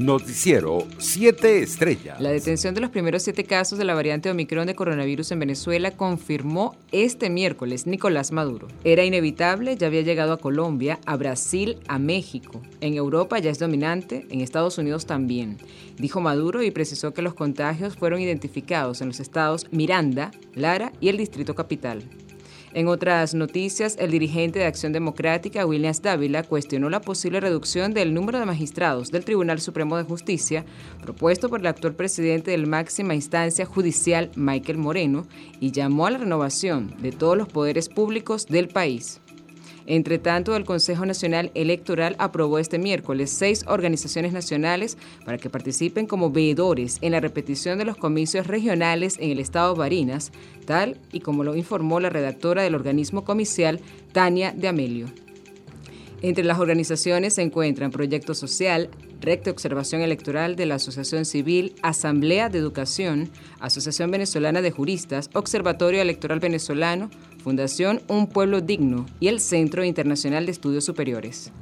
[0.00, 2.18] Noticiero 7 Estrellas.
[2.22, 5.90] La detención de los primeros siete casos de la variante Omicron de coronavirus en Venezuela
[5.90, 8.66] confirmó este miércoles Nicolás Maduro.
[8.82, 12.62] Era inevitable, ya había llegado a Colombia, a Brasil, a México.
[12.80, 15.58] En Europa ya es dominante, en Estados Unidos también.
[15.98, 21.10] Dijo Maduro y precisó que los contagios fueron identificados en los estados Miranda, Lara y
[21.10, 22.04] el Distrito Capital.
[22.72, 28.14] En otras noticias, el dirigente de Acción Democrática, Williams Dávila, cuestionó la posible reducción del
[28.14, 30.64] número de magistrados del Tribunal Supremo de Justicia
[31.02, 35.26] propuesto por el actual presidente del máxima instancia judicial, Michael Moreno,
[35.58, 39.20] y llamó a la renovación de todos los poderes públicos del país.
[39.90, 46.06] Entre tanto, el Consejo Nacional Electoral aprobó este miércoles seis organizaciones nacionales para que participen
[46.06, 50.30] como veedores en la repetición de los comicios regionales en el estado Barinas,
[50.64, 53.80] tal y como lo informó la redactora del organismo comicial,
[54.12, 55.06] Tania de Amelio.
[56.22, 61.74] Entre las organizaciones se encuentran Proyecto Social, Red de Observación Electoral de la Asociación Civil,
[61.82, 67.10] Asamblea de Educación, Asociación Venezolana de Juristas, Observatorio Electoral Venezolano,
[67.42, 71.52] Fundación Un Pueblo Digno y el Centro Internacional de Estudios Superiores.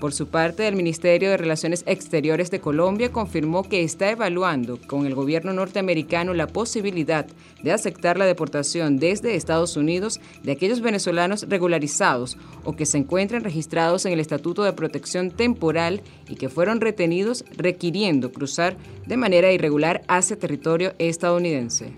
[0.00, 5.06] Por su parte, el Ministerio de Relaciones Exteriores de Colombia confirmó que está evaluando con
[5.06, 7.26] el gobierno norteamericano la posibilidad
[7.62, 13.44] de aceptar la deportación desde Estados Unidos de aquellos venezolanos regularizados o que se encuentren
[13.44, 18.76] registrados en el Estatuto de Protección Temporal y que fueron retenidos requiriendo cruzar
[19.06, 21.92] de manera irregular hacia territorio estadounidense.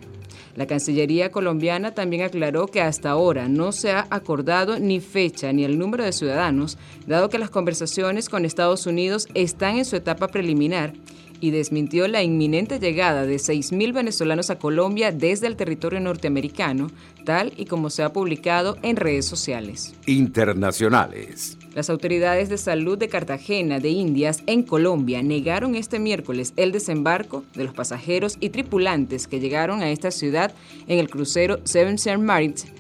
[0.56, 5.64] La Cancillería colombiana también aclaró que hasta ahora no se ha acordado ni fecha ni
[5.64, 10.28] el número de ciudadanos, dado que las conversaciones con Estados Unidos están en su etapa
[10.28, 10.94] preliminar
[11.40, 16.90] y desmintió la inminente llegada de 6.000 venezolanos a Colombia desde el territorio norteamericano,
[17.24, 19.94] tal y como se ha publicado en redes sociales.
[20.06, 21.58] Internacionales.
[21.74, 27.44] Las autoridades de salud de Cartagena de Indias en Colombia negaron este miércoles el desembarco
[27.54, 30.54] de los pasajeros y tripulantes que llegaron a esta ciudad
[30.86, 32.72] en el crucero Seven Seas Maritime,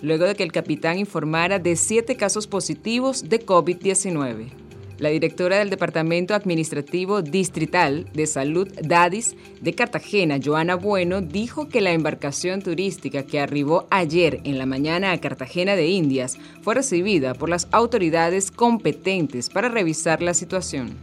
[0.00, 4.65] luego de que el capitán informara de siete casos positivos de COVID-19.
[4.98, 11.82] La directora del Departamento Administrativo Distrital de Salud DADIS de Cartagena, Joana Bueno, dijo que
[11.82, 17.34] la embarcación turística que arribó ayer en la mañana a Cartagena de Indias fue recibida
[17.34, 20.96] por las autoridades competentes para revisar la situación.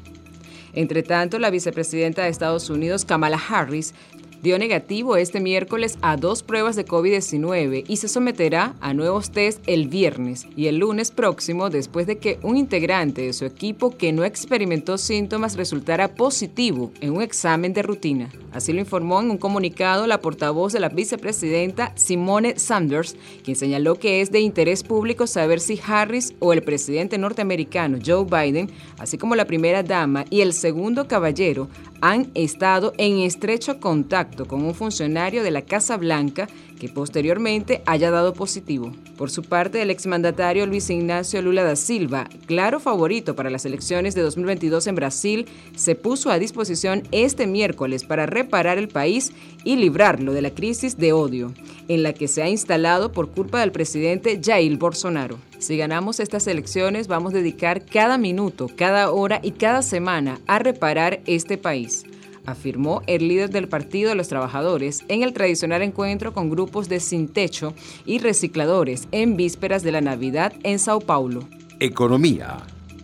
[0.74, 3.94] Entre tanto, la vicepresidenta de Estados Unidos, Kamala Harris,
[4.44, 9.64] dio negativo este miércoles a dos pruebas de COVID-19 y se someterá a nuevos test
[9.68, 14.12] el viernes y el lunes próximo después de que un integrante de su equipo que
[14.12, 18.32] no experimentó síntomas resultara positivo en un examen de rutina.
[18.52, 23.16] Así lo informó en un comunicado la portavoz de la vicepresidenta Simone Sanders,
[23.46, 28.26] quien señaló que es de interés público saber si Harris o el presidente norteamericano Joe
[28.26, 31.70] Biden, así como la primera dama y el segundo caballero,
[32.04, 36.50] han estado en estrecho contacto con un funcionario de la Casa Blanca
[36.84, 38.92] que posteriormente haya dado positivo.
[39.18, 44.16] Por su parte, el exmandatario Luis Ignacio Lula da Silva, claro favorito para las elecciones
[44.16, 45.46] de 2022 en Brasil,
[45.78, 49.32] se puso a disposición este miércoles para reparar el país
[49.64, 51.54] y librarlo de la crisis de odio,
[51.88, 55.38] en la que se ha instalado por culpa del presidente Jair Bolsonaro.
[55.60, 60.60] Si ganamos estas elecciones, vamos a dedicar cada minuto, cada hora y cada semana a
[60.60, 62.04] reparar este país
[62.46, 67.00] afirmó el líder del Partido de los Trabajadores en el tradicional encuentro con grupos de
[67.00, 67.74] sin techo
[68.06, 71.48] y recicladores en vísperas de la Navidad en Sao Paulo.
[71.80, 72.58] Economía.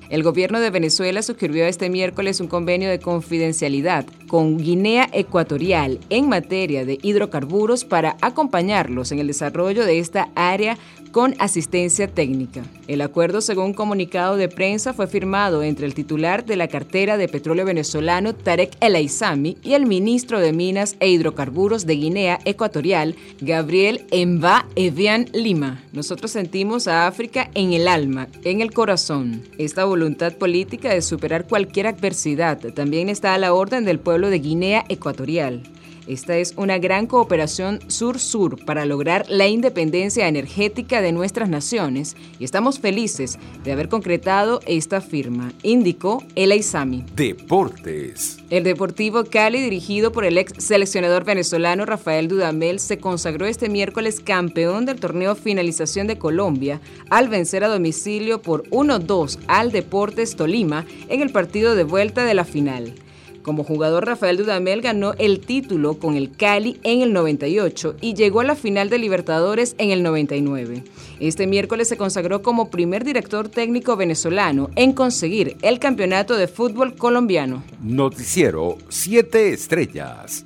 [0.09, 6.27] El gobierno de Venezuela suscribió este miércoles un convenio de confidencialidad con Guinea Ecuatorial en
[6.27, 10.79] materia de hidrocarburos para acompañarlos en el desarrollo de esta área
[11.11, 12.63] con asistencia técnica.
[12.87, 17.17] El acuerdo, según un comunicado de prensa, fue firmado entre el titular de la cartera
[17.17, 22.39] de petróleo venezolano, Tarek El Aizami, y el ministro de Minas e Hidrocarburos de Guinea
[22.45, 25.83] Ecuatorial, Gabriel Emba Evian Lima.
[25.93, 29.43] Nosotros sentimos a África en el alma, en el corazón.
[29.57, 34.39] Esta voluntad política de superar cualquier adversidad también está a la orden del pueblo de
[34.39, 35.63] Guinea Ecuatorial.
[36.09, 42.45] Esta es una gran cooperación sur-sur para lograr la independencia energética de nuestras naciones y
[42.45, 47.05] estamos felices de haber concretado esta firma, indicó el Aizami.
[47.15, 48.39] Deportes.
[48.49, 54.19] El Deportivo Cali, dirigido por el ex seleccionador venezolano Rafael Dudamel, se consagró este miércoles
[54.19, 60.87] campeón del torneo Finalización de Colombia al vencer a domicilio por 1-2 al Deportes Tolima
[61.07, 62.95] en el partido de vuelta de la final.
[63.41, 68.41] Como jugador, Rafael Dudamel ganó el título con el Cali en el 98 y llegó
[68.41, 70.83] a la final de Libertadores en el 99.
[71.19, 76.95] Este miércoles se consagró como primer director técnico venezolano en conseguir el campeonato de fútbol
[76.95, 77.63] colombiano.
[77.81, 80.45] Noticiero 7 Estrellas.